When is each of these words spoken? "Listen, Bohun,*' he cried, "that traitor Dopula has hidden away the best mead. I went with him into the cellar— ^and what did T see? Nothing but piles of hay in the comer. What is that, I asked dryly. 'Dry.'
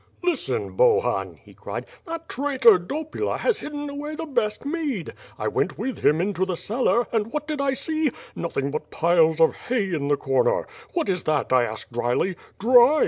"Listen, 0.23 0.71
Bohun,*' 0.71 1.35
he 1.45 1.53
cried, 1.53 1.85
"that 2.07 2.27
traitor 2.27 2.79
Dopula 2.79 3.37
has 3.37 3.59
hidden 3.59 3.87
away 3.87 4.15
the 4.15 4.25
best 4.25 4.65
mead. 4.65 5.13
I 5.37 5.47
went 5.47 5.77
with 5.77 5.99
him 5.99 6.19
into 6.19 6.43
the 6.43 6.57
cellar— 6.57 7.05
^and 7.13 7.27
what 7.31 7.45
did 7.47 7.59
T 7.59 7.75
see? 7.75 8.11
Nothing 8.35 8.71
but 8.71 8.89
piles 8.89 9.39
of 9.39 9.53
hay 9.53 9.93
in 9.93 10.07
the 10.07 10.17
comer. 10.17 10.67
What 10.93 11.07
is 11.07 11.21
that, 11.25 11.53
I 11.53 11.65
asked 11.65 11.93
dryly. 11.93 12.35
'Dry.' 12.57 12.99